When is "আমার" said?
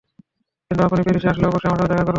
1.69-1.79